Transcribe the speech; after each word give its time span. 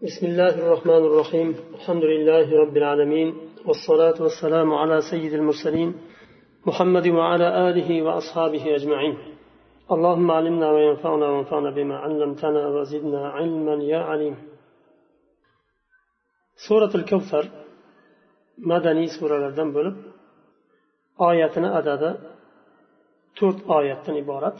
بسم 0.00 0.25
الله 0.25 0.55
الرحمن 0.63 1.03
الرحيم 1.09 1.49
الحمد 1.77 2.03
لله 2.03 2.47
رب 2.63 2.77
العالمين 2.77 3.29
والصلاة 3.67 4.17
والسلام 4.21 4.73
على 4.73 5.01
سيد 5.11 5.33
المرسلين 5.33 5.89
محمد 6.65 7.07
وعلى 7.07 7.69
آله 7.69 8.01
وأصحابه 8.01 8.75
أجمعين 8.75 9.17
اللهم 9.91 10.31
علمنا 10.31 10.71
وينفعنا 10.71 11.25
وانفعنا 11.29 11.69
بما 11.77 11.95
علمتنا 11.97 12.67
وزدنا 12.67 13.29
علما 13.29 13.73
يا 13.83 13.99
عليم 14.09 14.35
سورة 16.67 16.91
الكوثر 16.95 17.45
مدني 18.57 19.07
سورة 19.19 19.37
لردن 19.37 19.69
بولب 19.73 19.95
آياتنا 21.29 21.77
أدادا 21.79 22.11
to'rt 23.39 23.59
oyatdan 23.77 24.15
iborat 24.23 24.57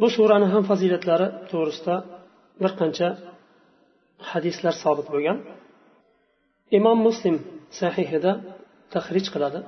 bu 0.00 0.06
surani 0.16 0.46
ham 0.52 0.62
fazilatlari 0.70 1.26
to'g'risida 1.50 1.94
bir 2.62 2.72
qancha 2.80 3.08
hadislar 4.30 4.74
sobit 4.84 5.06
bo'lgan. 5.14 5.38
Imom 6.78 6.98
muslim 7.08 7.36
sahihida 7.80 8.32
tahrij 8.94 9.26
qiladi. 9.34 9.60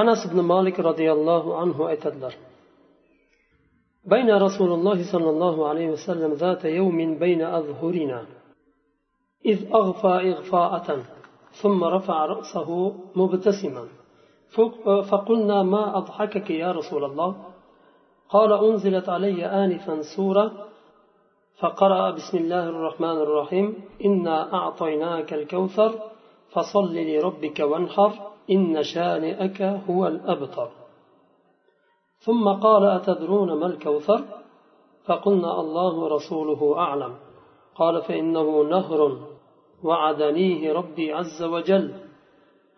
Anas 0.00 0.20
ibn 0.28 0.38
molik 0.52 0.76
roziyallohu 0.88 1.50
anhu 1.62 1.82
aytadilar 1.92 2.34
بين 4.14 4.30
رسول 4.46 4.70
الله 4.72 4.98
صلى 5.12 5.30
الله 5.30 5.68
عليه 5.68 5.88
وسلم 5.90 6.32
ذات 6.32 6.64
يوم 6.64 7.18
بين 7.18 7.42
أظهرنا 7.42 8.26
إذ 9.46 9.58
أغفى 9.74 10.14
إغفاءة 10.32 10.88
ثم 11.62 11.84
رفع 11.84 12.26
رأسه 12.26 12.94
مبتسما 13.20 13.84
فقلنا 15.10 15.62
ما 15.62 15.98
أضحكك 15.98 16.50
يا 16.50 16.72
رسول 16.72 17.04
الله 17.04 17.36
قال 18.28 18.52
أنزلت 18.52 19.08
علي 19.08 19.46
آنفا 19.46 20.02
سورة 20.16 20.68
فقرأ 21.62 22.10
بسم 22.10 22.38
الله 22.38 22.68
الرحمن 22.68 23.18
الرحيم 23.22 23.74
إنا 24.04 24.54
أعطيناك 24.54 25.32
الكوثر 25.32 25.92
فصل 26.52 26.94
لربك 26.94 27.60
وانحر 27.60 28.12
إن 28.50 28.82
شانئك 28.82 29.62
هو 29.62 30.06
الأبتر. 30.06 30.70
ثم 32.18 32.48
قال 32.48 32.84
أتدرون 32.84 33.52
ما 33.52 33.66
الكوثر؟ 33.66 34.24
فقلنا 35.04 35.60
الله 35.60 35.94
ورسوله 35.94 36.78
أعلم. 36.78 37.14
قال 37.74 38.02
فإنه 38.02 38.62
نهر 38.62 39.18
وعدنيه 39.84 40.72
ربي 40.72 41.12
عز 41.12 41.42
وجل 41.42 41.94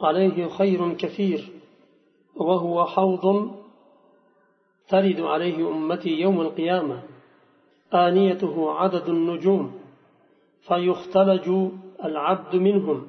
عليه 0.00 0.48
خير 0.48 0.92
كثير 0.92 1.52
وهو 2.36 2.84
حوض 2.84 3.50
ترد 4.88 5.20
عليه 5.20 5.68
أمتي 5.68 6.10
يوم 6.10 6.40
القيامة. 6.40 7.13
آنيته 7.94 8.72
عدد 8.72 9.08
النجوم 9.08 9.80
فيختلج 10.68 11.70
العبد 12.04 12.56
منهم 12.56 13.06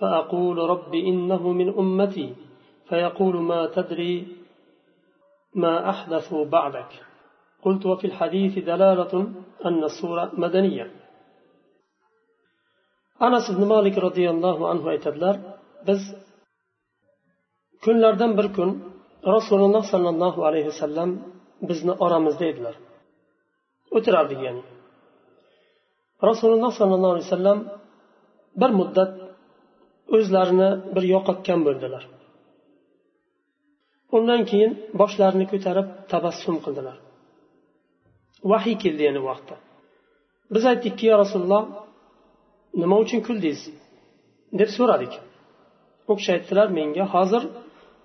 فأقول 0.00 0.58
رب 0.58 0.94
إنه 0.94 1.52
من 1.52 1.68
أمتي 1.78 2.34
فيقول 2.88 3.36
ما 3.36 3.66
تدري 3.66 4.26
ما 5.54 5.90
أحدثوا 5.90 6.44
بعدك. 6.44 6.92
قلت 7.62 7.86
وفي 7.86 8.06
الحديث 8.06 8.58
دلالة 8.58 9.32
أن 9.64 9.84
السورة 9.84 10.32
مدنية. 10.32 10.90
أنس 13.22 13.50
بن 13.50 13.64
مالك 13.68 13.98
رضي 13.98 14.30
الله 14.30 14.68
عنه 14.68 14.90
أيتدلر 14.90 15.36
بز 15.86 16.26
kunlardan 17.84 18.32
bir 18.38 18.46
kun 18.56 18.70
rasululloh 19.34 19.84
sollallohu 19.92 20.40
alayhi 20.48 20.66
vasallam 20.72 21.10
bizni 21.68 21.92
oramizda 22.04 22.44
edilar 22.52 22.74
o'tirardik 23.96 24.40
ya'ni. 24.46 24.62
Rasululloh 26.28 26.72
sollallohu 26.80 27.12
alayhi 27.14 27.28
vasallam 27.28 27.58
bir 28.60 28.70
muddat 28.80 29.12
o'zlarini 30.16 30.70
bir 30.94 31.04
yo'qotgan 31.14 31.60
bo'ldilar. 31.66 32.04
Undan 34.16 34.42
keyin 34.50 34.72
boshlarini 35.00 35.46
ko'tarib 35.52 35.88
tabassum 36.12 36.56
qildilar. 36.64 36.96
Vahiy 38.50 38.76
keldi 38.84 39.02
yana 39.08 39.20
bu 39.22 39.26
vaqtda. 39.32 39.56
Biz 40.54 40.64
aytdikki 40.70 41.04
yo 41.10 41.14
rasululloh 41.22 41.62
nima 42.82 42.96
uchun 43.04 43.20
kuldingiz 43.26 43.62
deb 44.60 44.70
so'radik. 44.76 45.12
U 46.10 46.12
kishi 46.18 46.30
aytdilar 46.36 46.68
menga 46.78 47.04
hozir 47.14 47.42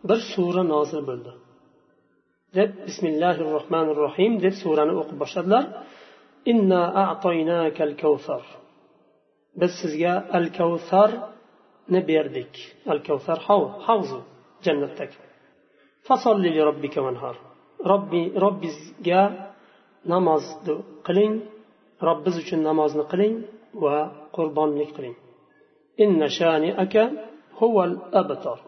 bir 0.09 0.19
sura 0.31 0.63
nozil 0.73 1.01
bo'ldi. 1.09 1.31
Deb 2.57 2.71
bismillahi 2.87 3.41
rohmanir 3.55 3.97
rohim 4.05 4.33
deb 4.45 4.55
surani 4.63 4.93
o'qib 5.01 5.17
boshladilar. 5.23 5.65
Inna 6.51 6.81
a'toynakal 7.03 7.93
kavsar 8.03 8.43
biz 9.59 9.71
sizga 9.81 10.13
al 10.37 10.47
kavsarni 10.59 12.01
berdik. 12.11 12.53
Al 12.91 12.99
kavsar 13.07 13.37
havzu 13.87 14.19
jannatdagi. 14.65 15.17
Fasolli 16.07 16.49
robbika 16.69 16.99
vanhar 17.07 17.35
robbi 17.91 18.21
robbizga 18.43 19.23
namozni 20.13 20.75
qiling. 21.07 21.35
Robbiz 22.07 22.35
uchun 22.43 22.59
namozni 22.69 23.03
qiling 23.11 23.35
va 23.83 23.97
qurbonlik 24.35 24.91
qiling. 24.97 25.17
Inna 26.03 26.27
shaniaka 26.37 27.03
huval 27.59 27.93
abtar. 28.21 28.59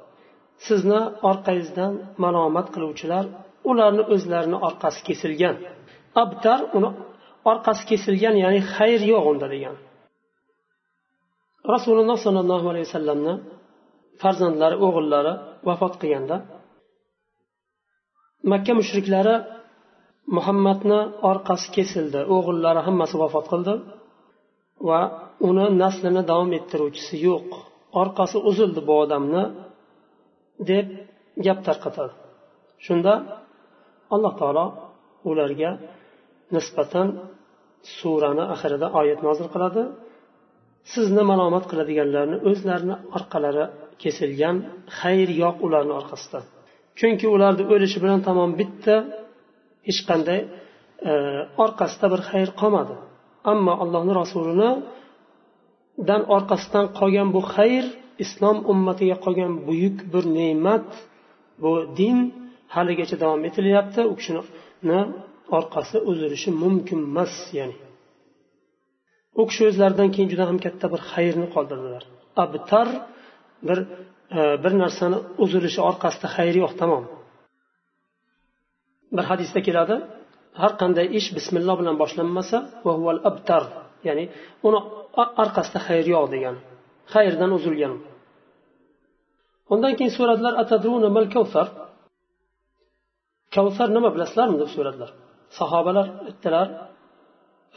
Sizni 0.66 1.02
orqangizdan 1.30 1.94
malomat 2.24 2.68
qiluvchilar 2.76 3.26
ularni 3.70 4.04
o'zlarini 4.14 4.58
orqasi 4.68 5.02
kesilgan. 5.08 5.56
Abtar 6.24 6.60
uni 6.78 6.90
orqasi 7.52 7.84
kesilgan 7.92 8.36
ya'ni 8.44 8.62
xayr 8.76 9.02
yo'q 9.12 9.24
unda 9.32 9.48
degan. 9.54 9.76
Rasululloh 11.74 12.18
sollallohu 12.26 12.68
alayhi 12.72 12.88
vasallamni 12.90 13.34
farzandlari 14.22 14.76
o'g'illari 14.86 15.34
vafot 15.68 15.94
qilganda 16.02 16.38
makka 18.52 18.74
mushriklari 18.80 19.36
muhammadni 20.36 21.00
orqasi 21.32 21.68
kesildi 21.76 22.20
o'g'illari 22.36 22.82
hammasi 22.88 23.16
vafot 23.24 23.46
qildi 23.52 23.74
va 24.88 25.00
uni 25.50 25.66
naslini 25.84 26.22
davom 26.32 26.52
ettiruvchisi 26.60 27.16
yo'q 27.28 27.48
orqasi 28.02 28.38
uzildi 28.50 28.82
bu 28.88 28.94
odamni 29.04 29.44
deb 30.70 30.88
gap 31.46 31.60
tarqatadi. 31.68 32.14
Shunda 32.86 33.14
alloh 34.16 34.34
taolo 34.42 34.66
ularga 35.30 35.72
nisbatan 36.56 37.08
surani 37.98 38.44
oxirida 38.54 38.88
oyat 39.00 39.20
nozil 39.28 39.48
qiladi. 39.54 39.84
Sizni 40.94 41.24
malomat 41.32 41.66
qiladiganlarni 41.72 42.38
o'zlarini 42.50 42.96
orqalari 43.18 43.66
kesilgan 44.02 44.56
xayr 45.00 45.30
yo'q 45.44 45.56
ularni 45.66 45.94
orqasida. 46.02 46.40
Chunki 47.00 47.26
ularni 47.36 47.64
o'lishi 47.74 47.98
bilan 48.04 48.20
tamom 48.28 48.52
bitta 48.60 48.96
hech 49.88 50.02
qanday 50.10 50.40
e, 51.10 51.12
orqasida 51.66 52.06
bir 52.14 52.22
xayr 52.30 52.50
qolmadi. 52.62 52.96
Ammo 53.52 53.74
allohni 53.84 54.14
rasulidan 54.22 56.22
orqasidan 56.36 56.86
qolgan 57.00 57.28
bu 57.36 57.42
xayr 57.56 57.86
islom 58.24 58.58
ummatiga 58.72 59.18
qolgan 59.26 59.54
buyuk 59.68 59.98
bir 60.14 60.24
ne'mat 60.38 60.88
bu 61.62 61.72
din 62.00 62.18
haligacha 62.76 63.16
davom 63.24 63.42
etilyapti. 63.50 64.02
U 64.12 64.14
kishini 64.20 65.00
orqasi 65.58 65.98
uzilishi 66.12 66.50
mumkin 66.64 67.00
emas 67.10 67.34
ya'ni. 67.58 67.76
U 69.40 69.44
kishi 69.50 69.64
o'zlaridan 69.70 70.10
keyin 70.14 70.30
juda 70.34 70.46
ham 70.50 70.58
katta 70.66 70.86
bir 70.94 71.02
xayrni 71.12 71.48
qoldirdilar. 71.56 72.04
Abtar 72.44 72.88
bir 73.68 73.80
e, 74.38 74.40
bir 74.64 74.74
narsani 74.82 75.18
uzilishi 75.44 75.82
orqasida 75.90 76.28
xayr 76.36 76.56
yo'q 76.64 76.74
tamom. 76.82 77.06
Bir 79.16 79.26
hadisda 79.32 79.60
keladi 79.68 79.96
har 80.62 80.72
qanday 80.82 81.08
ish 81.20 81.30
bismilloh 81.38 81.76
bilan 81.82 81.96
boshlanmasa 82.02 82.58
abtar 83.30 83.64
ya'ni 84.08 84.26
uni 84.68 84.80
orqasida 85.44 85.80
xayr 85.88 86.06
yo'q 86.16 86.26
degan 86.36 86.56
xayrdan 87.14 87.52
uzilgan. 87.58 87.94
Undan 89.74 89.94
keyin 89.98 90.14
so'radilar 90.18 90.54
atadruna 90.64 91.10
mal 91.18 91.28
kavsar 91.36 91.68
kavsar 93.56 93.88
nima 93.96 94.10
bilasizlarmi 94.16 94.58
deb 94.62 94.70
so'radilar. 94.76 95.10
Sahobalar 95.58 96.08
aytdilar 96.30 96.68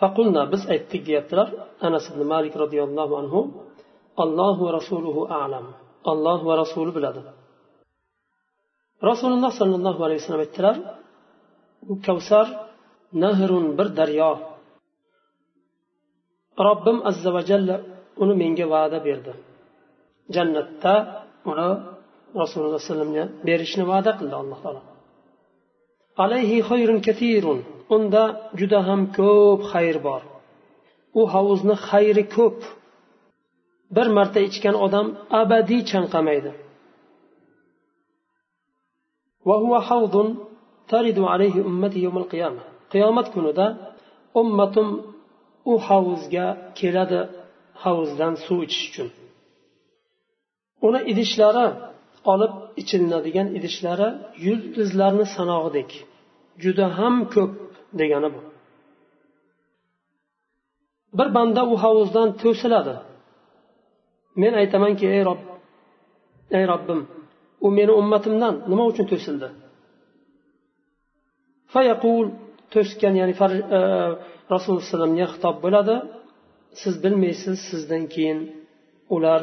faqulna 0.01 0.43
biz 0.53 0.63
aytdik 0.75 1.03
deyaptilar. 1.09 1.49
Anas 1.87 2.05
ibn 2.11 2.21
malik 2.33 2.55
roziyallohu 2.63 3.15
anhu 3.21 3.41
allohu 4.23 4.61
va 4.67 4.73
rasuluhu 4.79 5.23
alam. 5.45 5.67
Alloh 6.13 6.39
va 6.49 6.55
rasuli 6.63 6.91
biladi. 6.97 7.21
Rasululloh 9.11 9.53
sollallohu 9.61 10.01
alayhi 10.07 10.21
vasallam 10.21 10.45
aytdilar 10.47 10.77
bu 11.89 11.95
kavsar 12.07 12.47
nahrun 13.23 13.67
bir 13.79 13.89
daryo. 13.99 14.33
Robbim 16.69 16.99
azza 17.11 17.31
va 17.37 17.43
jalla 17.51 17.77
uni 18.23 18.35
menga 18.43 18.67
va'da 18.75 18.99
berdi. 19.07 19.33
Jannatda 20.35 20.95
uni 21.51 21.69
rasululloh 22.43 22.79
alayhi 22.79 22.89
vasallamga 22.91 23.25
berishni 23.47 23.85
va'da 23.93 24.11
qildi 24.19 24.37
alloh 24.43 24.59
taolo. 24.65 24.83
Alayhi 26.25 26.59
xayrun 26.69 26.99
kathirun. 27.07 27.59
Unda 27.95 28.23
juda 28.59 28.81
ham 28.89 29.01
ko'p 29.19 29.61
xayr 29.73 29.97
bor. 30.07 30.23
U 31.19 31.23
hovuzni 31.33 31.77
xayri 31.89 32.25
ko'p. 32.37 32.59
Bir 33.97 34.09
marta 34.17 34.41
ichgan 34.49 34.77
odam 34.87 35.07
abadiy 35.41 35.83
chanqamaydi. 35.91 36.51
Qiyomat 42.93 43.27
kunida 43.35 43.67
ummatim 44.41 44.89
u 45.71 45.75
hovuzga 45.87 46.47
keladi 46.79 47.21
hovuzdan 47.83 48.35
suv 48.45 48.59
ichish 48.67 48.85
uchun. 48.91 49.09
Uni 50.87 51.01
idishlari 51.11 51.67
olib 52.33 52.53
ichilinadigan 52.81 53.49
idishlari 53.59 54.09
yulduzlarni 54.47 55.27
sanog'idek. 55.37 55.91
Juda 56.63 56.87
ham 56.99 57.15
ko'p 57.35 57.53
degani 58.01 58.29
bu. 58.35 58.41
Bir 61.19 61.29
banda 61.37 61.63
u 61.73 61.75
hovuzdan 61.85 62.29
to'siladi. 62.43 62.95
Men 64.43 64.53
aytamanki 64.61 65.07
ey 65.17 65.23
rob 65.29 65.41
ey 66.59 66.65
robbim 66.73 67.01
u 67.67 67.69
meni 67.79 67.93
ummatimdan 68.01 68.55
nima 68.71 68.85
uchun 68.91 69.07
to'sildi? 69.13 69.49
Fayaqul 71.73 72.27
to'sgan 72.75 73.15
ya'ni 73.21 73.35
e, 73.79 73.81
rasululloh 74.53 74.83
alayhivasallamga 74.83 75.27
xitob 75.35 75.57
bo'ladi. 75.65 75.97
Siz 76.81 76.95
bilmaysiz 77.05 77.57
sizdan 77.71 78.05
keyin 78.15 78.39
ular 79.17 79.41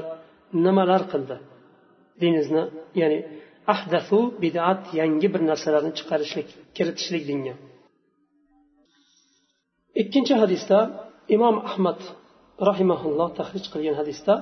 nimalar 0.66 1.04
qildi? 1.12 1.36
diningizni 2.21 2.63
ya'ni 3.01 3.19
ahdasu 3.75 4.19
bidat 4.43 4.83
yangi 5.01 5.29
bir 5.35 5.43
narsalarni 5.51 5.93
chiqarishlik 5.99 6.49
kiritishlik 6.77 7.25
dinga 7.31 7.55
ikkinchi 10.03 10.35
hadisda 10.43 10.79
imom 11.37 11.57
ahmad 11.71 12.01
rahimaulloh 12.69 13.29
tahrij 13.39 13.65
qilgan 13.73 13.97
hadisda 14.01 14.35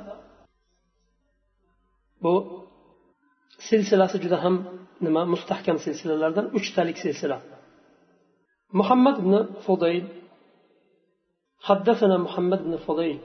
bu 2.23 2.35
silsilasi 3.69 4.17
juda 4.25 4.39
ham 4.45 4.57
nima 5.07 5.23
mustahkam 5.35 5.77
silsilalardan 5.85 6.47
uchtalik 6.59 6.99
silsila 7.05 7.39
محمد 8.81 9.17
بن 9.27 9.35
فضيل 9.67 10.05
حدثنا 11.69 12.17
محمد 12.27 12.61
بن 12.65 12.75
فضيل 12.77 13.19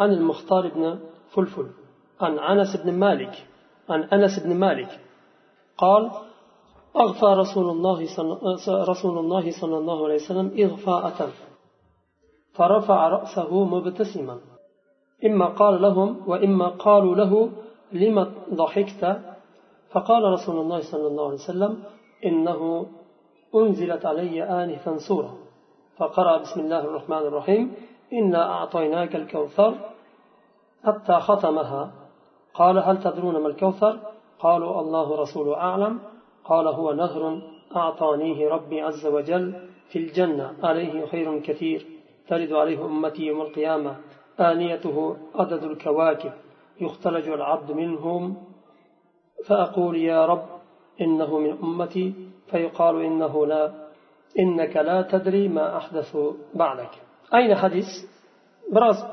عن 0.00 0.12
المختار 0.12 0.68
بن 0.68 0.84
فلفل 1.32 1.68
عن 2.23 2.39
أنس 2.39 2.77
بن 2.77 2.93
مالك 2.93 3.47
عن 3.89 4.03
أنس 4.03 4.39
بن 4.39 4.55
مالك. 4.55 4.99
قال 5.77 6.11
أغفى 6.95 7.25
رسول 7.25 7.69
الله 7.69 8.15
صلى 8.15 8.83
رسول 8.89 9.17
الله 9.17 9.51
صلى 9.61 9.77
الله 9.77 10.05
عليه 10.05 10.15
وسلم 10.15 10.51
إغفاءة 10.59 11.29
فرفع 12.53 13.07
رأسه 13.07 13.63
مبتسما. 13.63 14.37
إما 15.25 15.45
قال 15.45 15.81
لهم 15.81 16.21
وإما 16.27 16.67
قالوا 16.67 17.15
له 17.15 17.49
لم 17.91 18.33
ضحكت؟ 18.53 19.21
فقال 19.91 20.23
رسول 20.23 20.59
الله 20.59 20.91
صلى 20.91 21.07
الله 21.07 21.25
عليه 21.25 21.33
وسلم 21.33 21.83
إنه 22.25 22.85
أنزلت 23.55 24.05
علي 24.05 24.43
آنفا 24.43 24.97
سورة. 24.97 25.37
فقرأ 25.97 26.37
بسم 26.37 26.59
الله 26.59 26.79
الرحمن 26.79 27.17
الرحيم 27.17 27.75
إنا 28.13 28.51
أعطيناك 28.51 29.15
الكوثر 29.15 29.75
حتى 30.83 31.13
ختمها. 31.13 32.00
قال 32.53 32.77
هل 32.77 33.03
تدرون 33.03 33.37
ما 33.37 33.47
الكوثر؟ 33.47 33.99
قالوا 34.39 34.81
الله 34.81 35.21
رسول 35.21 35.53
أعلم. 35.53 35.99
قال 36.45 36.67
هو 36.67 36.93
نهر 36.93 37.41
أعطانيه 37.75 38.49
ربي 38.49 38.81
عز 38.81 39.05
وجل 39.05 39.69
في 39.91 39.99
الجنة. 39.99 40.53
عليه 40.63 41.05
خير 41.05 41.39
كثير. 41.39 41.85
ترد 42.27 42.53
عليه 42.53 42.85
أمتي 42.85 43.23
يوم 43.23 43.41
القيامة. 43.41 43.95
آنيته 44.39 45.17
عدد 45.35 45.63
الكواكب. 45.63 46.31
يختلج 46.81 47.29
العبد 47.29 47.71
منهم. 47.71 48.37
فأقول 49.47 49.97
يا 49.97 50.25
رب 50.25 50.45
إنه 51.01 51.39
من 51.39 51.57
أمتي. 51.63 52.13
فيقال 52.51 53.01
إنه 53.01 53.47
لا. 53.47 53.71
إنك 54.39 54.77
لا 54.77 55.01
تدري 55.01 55.47
ما 55.47 55.77
أحدث 55.77 56.17
بعدك. 56.53 56.91
أين 57.33 57.55
حديث؟ 57.55 57.85
براز 58.73 59.05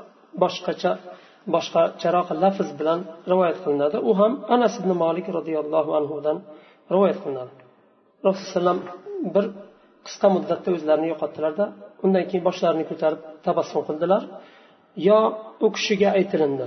boshqa 1.54 1.82
boshqacharoq 1.84 2.28
lafz 2.42 2.68
bilan 2.80 3.00
rivoyat 3.30 3.58
qilinadi. 3.64 3.96
U 4.08 4.10
ham 4.20 4.32
anas 4.54 4.74
ibn 4.80 4.90
molik 5.02 5.26
roziyallohu 5.38 5.90
anhudan 5.98 6.36
rivoyat 6.94 7.18
qilinadi. 7.24 7.52
Rasululloh 8.28 8.76
bir 9.34 9.44
qisqa 10.06 10.28
muddatda 10.36 10.68
o'zlarini 10.76 11.08
yo'qotdilarda 11.12 11.64
undan 12.04 12.24
keyin 12.28 12.44
boshlarini 12.48 12.84
ko'tarib 12.90 13.20
tabassum 13.46 13.82
qildilar. 13.88 14.22
Yo 15.08 15.18
u 15.64 15.68
kishiga 15.76 16.08
aytilindi 16.18 16.66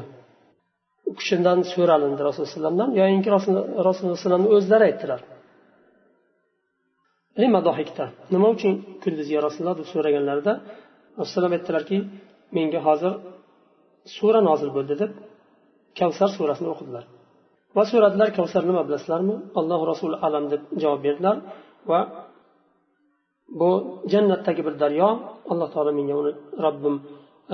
u 1.10 1.12
kishidan 1.20 1.60
so'ralindi 1.74 2.22
rasululloh 2.30 2.72
alayhi 2.76 3.00
yoyinki 3.02 3.30
rasululloh 3.88 4.38
alayhi 4.38 4.52
o'zlari 4.58 4.84
aytdilar. 4.92 5.22
Nima 8.34 8.48
uchun 8.56 8.74
kuldingiz 9.02 9.28
ya 9.36 9.40
rasululloh 9.48 9.76
deb 9.82 9.88
so'raganlarida 9.94 10.54
rasululloh 11.22 11.52
aytdilarki 11.58 11.98
menga 12.56 12.80
hozir 12.88 13.14
sura 14.18 14.40
nozil 14.50 14.70
bo'ldi 14.78 14.96
deb 15.02 15.12
kavsar 16.00 16.30
surasini 16.38 16.70
o'qidilar. 16.74 17.04
Va 17.76 17.84
so'radilar 17.92 18.30
kavsar 18.38 18.64
nima 18.70 18.82
bilasizlarmi? 18.88 19.36
Alloh 19.60 19.80
rasuli 19.92 20.16
alam 20.28 20.46
deb 20.54 20.62
javob 20.82 21.02
berdilar 21.08 21.36
va 21.92 22.00
bu 23.60 23.70
jannatdagi 24.12 24.62
bir 24.68 24.76
daryo 24.84 25.10
alloh 25.52 25.68
taolo 25.74 25.92
menga 26.00 26.16
uni 26.22 26.32
robbim 26.66 26.96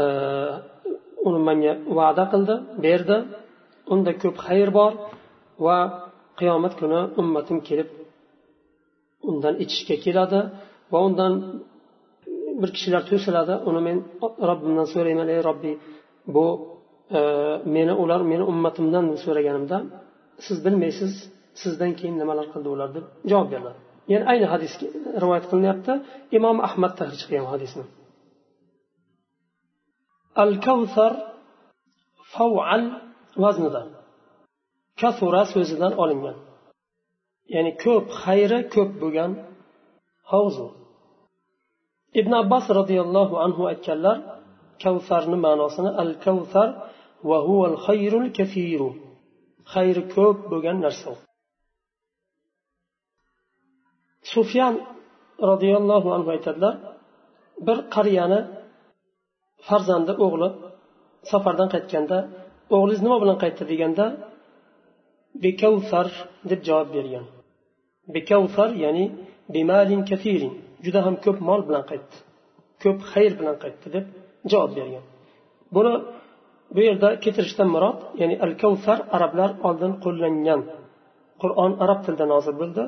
e, 0.01 0.05
uni 1.27 1.39
menga 1.49 1.73
va'da 1.97 2.23
qildi 2.33 2.55
berdi. 2.85 3.17
Unda 3.93 4.11
ko'p 4.21 4.37
xayr 4.45 4.69
bor 4.77 4.91
va 5.65 5.77
qiyomat 6.39 6.73
kuni 6.79 6.99
ummatim 7.21 7.57
kelib 7.67 7.89
undan 9.29 9.53
ichishga 9.63 9.95
keladi 10.05 10.39
va 10.91 10.99
undan 11.07 11.33
bir 12.61 12.69
kishilar 12.75 13.03
to'siladi. 13.11 13.53
Uni 13.69 13.81
men 13.87 13.97
robbimdan 14.49 14.87
so'rayman 14.93 15.27
ey 15.35 15.39
robbiy 15.49 15.75
bu 16.35 16.45
e, 17.17 17.19
meni 17.75 17.93
ular 18.03 18.21
meni 18.31 18.43
ummatimdan 18.51 19.05
so'raganimda 19.25 19.77
siz 20.45 20.57
bilmaysiz 20.65 21.11
sizdan 21.61 21.91
keyin 21.99 22.15
nimalar 22.21 22.45
qildi 22.53 22.69
ular 22.75 22.89
deb 22.95 23.05
javob 23.31 23.47
beriladi 23.53 23.79
yana 24.11 24.25
ayni 24.31 24.47
hadis 24.53 24.73
rivoyat 25.21 25.45
qilinyapti. 25.51 25.93
Imom 26.37 26.57
ahmad 26.67 26.93
tahrij 26.99 27.21
qilgan 27.27 27.47
hadisni. 27.53 27.85
Al 30.43 30.51
kavsar 30.65 31.13
faval 32.33 32.83
vaznida. 33.43 33.83
Kasura 35.01 35.43
so'zidan 35.53 35.93
olingan. 36.03 36.37
Ya'ni 37.53 37.71
ko'p 37.83 38.05
xayri 38.23 38.59
ko'p 38.75 38.91
bo'lgan 39.01 39.31
havzu 40.31 40.67
ibn 42.19 42.31
abbos 42.41 42.65
roziyallohu 42.79 43.35
anhu 43.45 43.61
aytganlar 43.71 44.17
kavfarni 44.83 45.37
ma'nosini 45.45 45.91
al 46.03 46.11
kavfar 46.25 46.69
va 47.29 47.37
huval 47.47 47.75
xayrul 47.85 48.27
kafiru 48.37 48.89
xayri 49.73 50.03
ko'p 50.15 50.37
bo'lgan 50.51 50.77
narsa. 50.85 51.11
Sufyan 54.33 54.73
roziyallohu 55.49 56.09
anhu 56.15 56.29
aytadilar 56.35 56.75
bir 57.67 57.77
qariyani 57.95 58.39
farzandi 59.67 60.13
o'g'li 60.25 60.49
safardan 61.31 61.69
qaytganda 61.73 62.17
o'g'lingiz 62.75 63.01
nima 63.05 63.17
bilan 63.23 63.37
qaytdi? 63.43 63.63
deganda 63.71 64.05
bekavfar 65.43 66.07
deb 66.51 66.59
javob 66.67 66.89
bergan. 66.95 67.25
Bekavfar 68.15 68.69
ya'ni 68.83 69.05
bimalin 69.55 70.01
kafirin 70.09 70.53
juda 70.85 70.99
ham 71.05 71.15
ko'p 71.25 71.37
mol 71.49 71.61
bilan 71.67 71.83
qaytdi 71.91 72.15
ko'p 72.83 72.99
xayr 73.11 73.31
bilan 73.39 73.57
qaytdi 73.63 73.87
deb 73.95 74.05
javob 74.51 74.71
bergan. 74.79 75.05
Buni 75.75 75.93
bu 76.75 76.79
yerda 76.87 77.09
keltirishdan 77.23 77.69
murod 77.75 77.99
ya'ni 78.21 78.35
al 78.45 78.53
kavsar 78.61 78.97
arablar 79.15 79.51
oldin 79.67 79.91
qo'llangan. 80.05 80.61
Qur'on 81.41 81.71
arab 81.83 81.99
tilida 82.05 82.25
nozil 82.33 82.55
bo'ldi. 82.61 82.83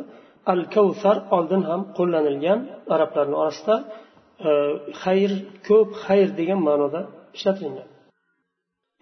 Al 0.53 0.61
kavsar 0.75 1.17
oldin 1.37 1.61
ham 1.69 1.81
qo'llanilgan 1.97 2.59
arablarni 2.95 3.35
orasida 3.43 3.75
e, 4.47 4.51
xayr 5.03 5.31
ko'p 5.67 5.89
xayr 6.05 6.27
degan 6.39 6.59
ma'noda 6.67 7.01
ishlatilgan. 7.37 7.89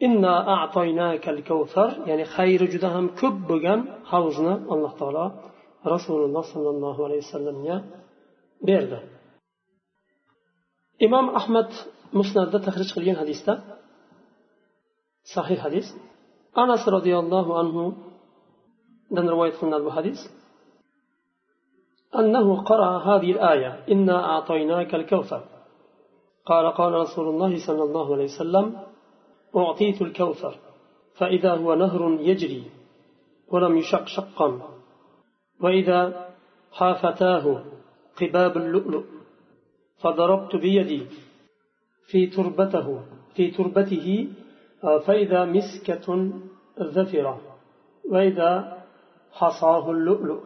Inna 0.06 0.34
a'toynakal 0.56 1.40
kavsar 1.50 1.90
ya'ni 2.10 2.26
xayri 2.36 2.66
juda 2.74 2.90
ham 2.96 3.06
ko'p 3.20 3.36
bo'lgan 3.50 3.80
havzni 4.12 4.56
alloh 4.74 4.94
taolo 5.00 5.26
rasululloh 5.94 6.44
sollallohu 6.54 7.02
alayhi 7.08 7.24
vasallamga 7.26 7.78
berdi. 8.68 9.00
Imom 11.06 11.26
ahmad 11.40 11.70
musnatda 12.20 12.58
tahrij 12.68 12.90
qilgan 12.96 13.18
hadisda 13.22 13.54
sahih 15.34 15.60
hadis 15.66 15.88
anas 16.64 16.84
roziyallohu 16.96 17.52
anhudan 17.62 19.26
rivoyat 19.34 19.56
qilinadi 19.60 19.86
bu 19.90 19.94
hadis 20.00 20.20
أنه 22.16 22.64
قرأ 22.64 22.98
هذه 22.98 23.32
الآية 23.32 23.84
إنا 23.92 24.26
أعطيناك 24.26 24.96
الكوثر 24.96 25.44
قال 26.46 26.66
قال 26.80 26.94
رسول 26.94 27.28
الله 27.30 27.68
صلى 27.68 27.84
الله 27.84 28.14
عليه 28.14 28.24
وسلم 28.24 28.66
أعطيت 29.56 30.02
الكوثر 30.02 30.54
فإذا 31.18 31.52
هو 31.56 31.76
نهر 31.76 32.18
يجري 32.20 32.64
ولم 33.52 33.78
يشق 33.78 34.06
شقا 34.06 34.62
وإذا 35.62 36.30
حافتاه 36.72 37.64
قباب 38.22 38.58
اللؤلؤ 38.58 39.04
فضربت 40.02 40.56
بيدي. 40.56 41.08
في 42.11 42.21
تربته 42.37 42.87
في 43.35 43.45
تربته 43.57 44.07
فإذا 45.07 45.41
مسكة 45.57 46.07
ذفرة 46.97 47.35
وإذا 48.13 48.51
حصاه 49.39 49.85
اللؤلؤ 49.97 50.41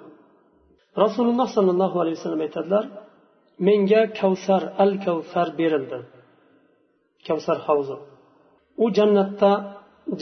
رسول 1.04 1.26
الله 1.32 1.46
صلى 1.56 1.70
الله 1.74 1.92
عليه 2.00 2.14
وسلم 2.18 2.40
aytadilar 2.46 2.84
menga 3.66 4.02
kavsar 4.20 4.62
al 4.84 4.92
kavsar 5.04 5.46
berildi 5.58 5.98
kavsar 7.26 7.58
havzi 7.66 7.96
u 8.84 8.86
jannatda 8.98 9.52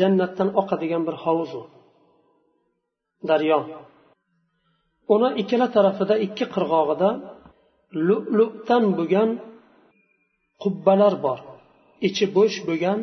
jannatdan 0.00 0.48
oqadigan 0.60 1.02
bir 1.08 1.16
hovuz 1.24 1.50
u 1.60 1.62
daryo 3.28 3.58
uni 5.14 5.28
ikkala 5.42 5.66
tarafida 5.76 6.14
ikki 6.26 6.44
qirg'og'ida 6.54 7.10
lu'lu'dan 8.08 8.84
bo'lgan 8.98 9.30
qubbalar 10.62 11.14
bor 11.24 11.38
ichi 12.08 12.24
bo'sh 12.36 12.56
bo'lgan 12.68 12.98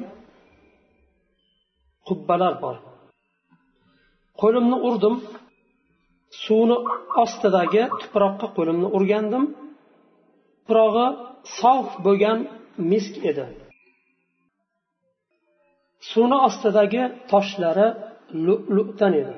qubbalar 2.07 2.53
bor 2.63 2.77
qo'limni 4.41 4.77
urdim 4.87 5.15
suvni 6.43 6.77
ostidagi 7.23 7.83
tuproqqa 8.01 8.47
qo'limni 8.57 8.87
urgandim 8.97 9.43
tuprog'i 10.61 11.07
sof 11.59 11.87
bo'lgan 12.05 12.37
misk 12.91 13.13
edi 13.29 13.45
suvni 16.09 16.37
ostidagi 16.47 17.03
toshlari 17.31 17.87
lu'lu'dan 18.45 19.13
edi 19.21 19.35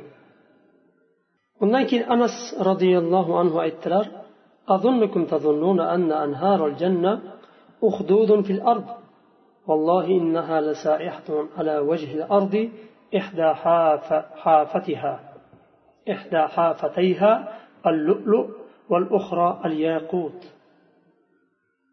undan 1.64 1.84
keyin 1.90 2.06
anas 2.16 2.36
roziyallohu 2.70 3.32
anhu 3.42 3.58
aytdilar 3.68 4.06
أظنكم 4.76 5.22
تظنون 5.26 5.80
أن 5.80 6.12
أنهار 6.12 6.60
الجنة 6.68 7.14
أخدود 7.83 8.45
في 8.45 8.53
الأرض. 8.53 8.87
والله 9.67 10.07
إنها 10.07 10.61
لسائحة 10.61 11.49
على 11.57 11.79
وجه 11.79 12.15
الأرض 12.15 12.71
إحدى 13.17 13.55
حاف 13.55 14.13
حافتها 14.13 15.35
إحدى 16.11 16.39
حافتيها 16.39 17.59
اللؤلؤ 17.87 18.47
والأخرى 18.91 19.61
الياقوت. 19.65 20.41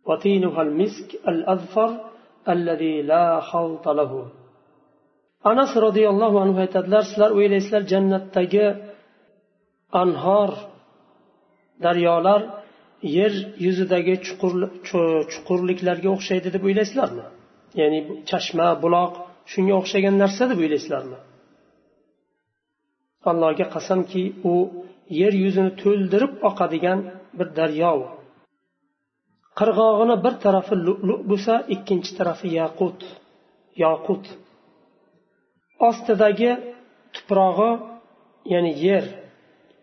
وطينها 0.06 0.62
المسك 0.62 1.28
الأظفر 1.28 1.90
الذي 2.50 3.02
لا 3.02 3.40
خلط 3.40 3.88
له. 3.88 4.32
anas 5.52 5.72
roziyallohu 5.86 6.38
anhu 6.44 6.58
aytadilar 6.66 7.04
sizlar 7.10 7.32
o'ylaysizlar 7.38 7.84
jannatdagi 7.92 8.66
anhor 10.02 10.52
daryolar 11.86 12.42
yer 13.18 13.34
yuzidagi 13.66 14.16
chuqurliklarga 15.34 16.10
o'xshaydi 16.16 16.50
deb 16.56 16.64
o'ylaysizlarmi? 16.68 17.26
Ya'ni 17.80 18.00
chashma 18.30 18.68
buloq 18.84 19.14
shunga 19.52 19.74
o'xshagan 19.82 20.16
narsa 20.24 20.44
deb 20.52 20.60
o'ylaysizlarmi? 20.64 21.18
Allohga 23.32 23.66
qasamki 23.76 24.24
u 24.52 24.54
yer 25.22 25.34
yuzini 25.44 25.72
to'ldirib 25.82 26.34
oqadigan 26.50 27.00
bir 27.38 27.48
daryo. 27.60 27.94
Qirg'og'ini 29.60 30.16
bir 30.26 30.34
tarafi 30.44 30.76
lu'lu 30.86 31.16
bo'lsa 31.30 31.54
ikkinchi 31.76 32.12
tarafi 32.20 32.48
yaqut. 32.62 33.00
Yoqut 33.84 34.24
ostidagi 35.90 36.52
tuprog'i 37.16 37.72
ya'ni 38.54 38.72
yer 38.86 39.06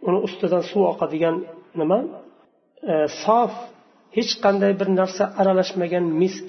uni 0.06 0.18
ustidan 0.26 0.62
suv 0.70 0.82
oqadigan 0.92 1.36
nima? 1.80 1.98
Sof 3.24 3.52
hech 4.16 4.32
qanday 4.44 4.72
bir 4.80 4.88
narsa 5.00 5.24
aralashmagan 5.40 6.04
misk 6.20 6.48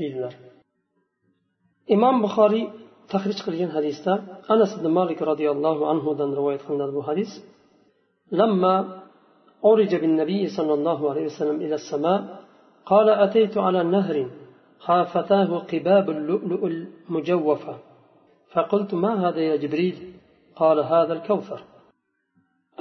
deydilar 0.00 0.32
imom 1.94 2.16
buxoriy 2.24 2.64
tahrij 3.12 3.38
qilgan 3.46 3.70
hadisda 3.76 4.12
anas 4.54 4.70
ibn 4.78 4.86
malik 4.98 5.18
roziyallohu 5.30 5.82
anhudan 5.92 6.30
rivoyat 6.38 6.62
qilinadi 6.66 6.94
bu 6.98 7.02
hadis 7.10 7.30
لما 8.40 8.74
عرج 9.64 9.92
بالنبي 10.02 10.48
صلى 10.48 10.74
الله 10.78 11.10
عليه 11.10 11.24
وسلم 11.30 11.56
إلى 11.64 11.74
السماء 11.74 12.20
قال 12.86 13.08
أتيت 13.10 13.58
على 13.58 13.80
نهر 13.96 14.16
حافتاه 14.80 15.58
قباب 15.72 16.06
اللؤلؤ 16.16 16.62
المجوفة 16.66 17.74
فقلت 18.52 18.94
ما 18.94 19.28
هذا 19.28 19.40
يا 19.40 19.56
جبريل 19.56 19.96
قال 20.56 20.78
هذا 20.80 21.12
الكوثر 21.12 21.60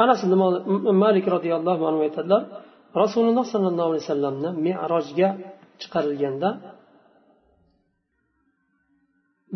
anas 0.04 0.20
ibn 0.26 0.40
malik 1.04 1.26
roziyallohu 1.36 1.84
anhu 1.90 2.02
aytadilar 2.08 2.42
rasululloh 3.04 3.46
sollallohu 3.54 3.90
alayhi 3.92 4.04
vasallamni 4.06 4.50
merojga 4.66 5.30
chiqarilganda 5.82 6.50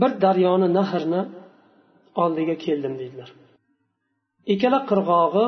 bir 0.02 0.12
daryoni 0.24 0.68
nahrni 0.80 1.22
oldiga 2.24 2.56
keldim 2.66 2.94
deydilar. 3.02 3.30
Ikkala 4.54 4.80
qirg'og'i 4.90 5.46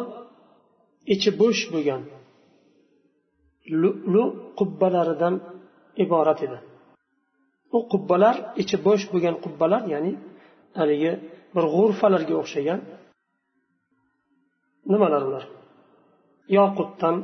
ichi 1.14 1.30
bo'sh 1.42 1.62
bo'lgan 1.74 2.02
lu 4.14 4.24
qubbalaridan 4.60 5.36
iborat 6.04 6.40
edi. 6.48 6.58
U 7.78 7.80
qubbalar 7.92 8.36
ichi 8.62 8.78
bo'sh 8.88 9.06
bo'lgan 9.12 9.36
qubbalar 9.46 9.82
ya'ni 9.94 10.12
haligi 10.80 11.12
bir 11.56 11.66
g'urfalarga 11.76 12.36
o'xshagan 12.42 12.80
nimalar 14.92 15.22
ular? 15.30 15.46
Yoqutdan 16.58 17.16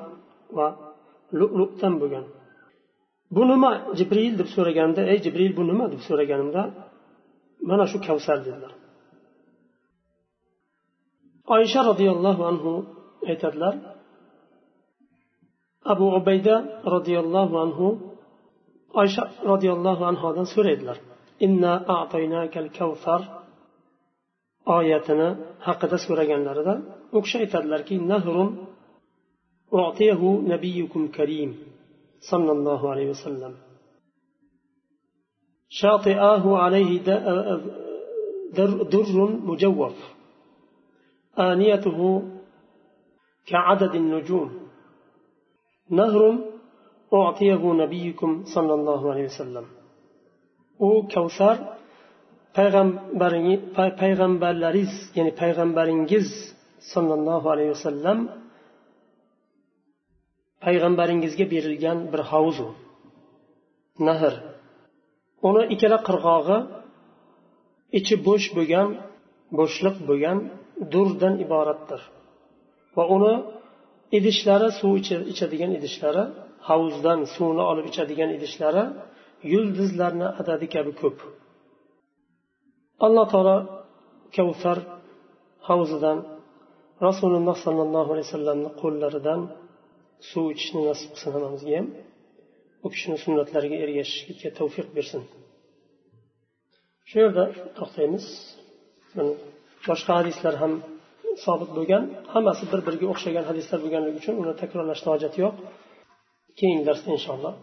va 0.58 0.68
lu'ludan 1.40 1.94
bo'lgan. 2.02 2.26
Bu 3.36 3.42
nima? 3.52 3.72
Jibril 3.98 4.34
deb 4.40 4.50
so'raganda 4.56 5.02
ey 5.12 5.18
jibril 5.26 5.54
bu 5.60 5.64
nima? 5.70 5.86
deb 5.94 6.02
so'raganimda 6.08 6.62
mana 7.70 7.86
shu 7.92 7.98
kavsar 8.08 8.38
dedilar. 8.46 8.74
Oysha 11.56 11.82
roziyallohu 11.90 12.42
anhu 12.52 12.72
aytadilar 13.32 13.76
abu 15.94 16.06
ubayda 16.20 16.56
roziyallohu 16.96 17.56
anhu 17.66 17.88
oysha 19.02 19.24
roziyallohu 19.52 20.04
anhudan 20.12 20.48
so'raydilar 20.56 20.98
inna 21.46 21.74
a'toynakal 21.98 22.68
kavsar 22.80 23.22
oyatini 24.78 25.30
haqida 25.68 25.98
so'raganlarida 26.06 26.74
u 27.16 27.18
kishi 27.24 27.38
aytadilarki 27.44 27.96
nahrun 28.14 28.50
نبيكم 30.54 31.08
كريم 31.08 31.58
صلى 32.32 32.52
الله 32.52 32.90
عليه 32.92 33.10
وسلم 33.10 33.54
شاطئاه 35.70 36.58
عليه 36.58 37.02
در 38.58 38.72
مجوف 39.50 39.96
آنيته 41.40 42.24
كعدد 43.48 43.96
النجوم 43.96 44.50
نهر 45.90 46.38
أعطيه 47.14 47.74
نبيكم 47.74 48.44
صلى 48.56 48.74
الله 48.74 49.12
عليه 49.12 49.26
وسلم 49.26 49.66
u 50.80 51.08
kavsar 51.08 51.75
payg'ambarlaringiz 52.56 54.94
ya'ni 55.18 55.32
payg'ambaringiz 55.42 56.28
sollallohu 56.92 57.48
alayhi 57.54 57.72
vasallam 57.76 58.20
payg'ambaringizga 60.66 61.46
berilgan 61.54 61.98
bir 62.12 62.22
hovuz 62.32 62.58
u. 62.68 62.70
Nahr. 64.08 64.34
Uni 65.48 65.62
ikkala 65.74 65.98
qirg'og'i 66.08 66.58
ichi 68.00 68.16
bo'sh 68.28 68.48
bo'lgan 68.58 68.88
bo'shliq 69.60 69.96
bo'lgan 70.10 70.38
durdan 70.94 71.34
iboratdir. 71.46 72.02
Va 72.98 73.04
uni 73.16 73.34
idishlari 74.18 74.70
suv 74.80 74.94
ichadigan 75.34 75.72
idishlari 75.78 76.24
havuzdan 76.70 77.20
suvni 77.36 77.64
olib 77.72 77.86
ichadigan 77.92 78.30
idishlari 78.38 78.84
yulduzlarni 79.54 80.28
adadi 80.42 80.66
kabi 80.76 80.92
ko'p. 81.02 81.18
Alloh 83.06 83.26
taolo 83.34 83.58
kavsar 84.36 84.78
havzidan 85.68 86.18
rasululloh 87.08 87.56
sollallohu 87.66 88.10
alayhi 88.14 88.28
vasallamni 88.30 88.70
qo'llaridan 88.82 89.42
suv 90.30 90.46
ichishni 90.56 90.82
nasib 90.90 91.10
qilsin 91.14 91.32
hammamizga 91.36 91.74
ham. 91.80 91.88
U 92.86 92.88
kishini 92.94 93.18
sunnatlariga 93.26 93.78
ergashishlikka 93.86 94.50
tavfiq 94.60 94.88
bersin. 94.98 95.22
Shu 97.10 97.16
yerda 97.24 97.44
to'xtaymiz. 97.78 98.26
Boshqa 99.88 100.14
hadislar 100.20 100.54
ham 100.62 100.74
sobit 101.46 101.72
bo'lgan. 101.78 102.04
Hammasi 102.34 102.64
bir 102.72 102.80
biriga 102.88 103.06
o'xshagan 103.14 103.46
hadislar 103.50 103.80
bo'lganligi 103.84 104.18
uchun 104.22 104.36
uni 104.42 104.54
takrorlashni 104.62 105.10
hojati 105.14 105.38
yo'q. 105.44 105.56
Keyingi 106.60 106.84
darsda 106.90 107.10
inshaalloh. 107.18 107.54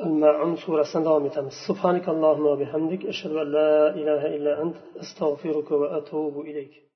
الماعون 0.00 0.56
سورة 0.56 0.86
دوام 0.94 1.28
سبحانك 1.68 2.08
اللهم 2.08 2.46
وبحمدك 2.46 3.06
أشهد 3.06 3.30
أن 3.30 3.52
لا 3.52 3.94
إله 3.94 4.26
إلا 4.36 4.62
أنت 4.62 4.76
أستغفرك 4.96 5.70
وأتوب 5.70 6.40
إليك. 6.40 6.82